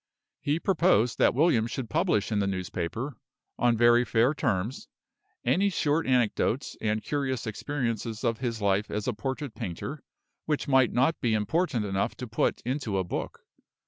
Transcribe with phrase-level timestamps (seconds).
[0.39, 3.17] He proposed that William should publish in the newspaper,
[3.59, 4.87] on very fair terms,
[5.45, 10.01] any short anecdotes and curious experiences of his life as a portrait painter,
[10.45, 13.41] which might not be important enough to put into a book.